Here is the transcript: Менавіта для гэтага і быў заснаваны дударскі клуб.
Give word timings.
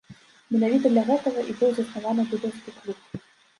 Менавіта 0.55 0.91
для 0.93 1.03
гэтага 1.09 1.45
і 1.53 1.57
быў 1.61 1.71
заснаваны 1.81 2.21
дударскі 2.35 2.77
клуб. 2.81 3.25